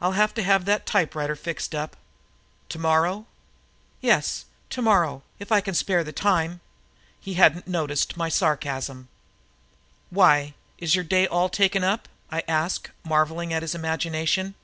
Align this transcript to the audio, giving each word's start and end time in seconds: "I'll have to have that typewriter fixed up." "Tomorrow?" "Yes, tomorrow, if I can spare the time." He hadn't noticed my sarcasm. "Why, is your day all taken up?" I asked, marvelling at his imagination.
"I'll 0.00 0.18
have 0.18 0.34
to 0.34 0.42
have 0.42 0.64
that 0.64 0.84
typewriter 0.84 1.36
fixed 1.36 1.76
up." 1.76 1.96
"Tomorrow?" 2.68 3.24
"Yes, 4.00 4.46
tomorrow, 4.68 5.22
if 5.38 5.52
I 5.52 5.60
can 5.60 5.74
spare 5.74 6.02
the 6.02 6.10
time." 6.10 6.60
He 7.20 7.34
hadn't 7.34 7.68
noticed 7.68 8.16
my 8.16 8.28
sarcasm. 8.28 9.06
"Why, 10.10 10.54
is 10.78 10.96
your 10.96 11.04
day 11.04 11.28
all 11.28 11.48
taken 11.48 11.84
up?" 11.84 12.08
I 12.32 12.42
asked, 12.48 12.90
marvelling 13.04 13.52
at 13.52 13.62
his 13.62 13.76
imagination. 13.76 14.56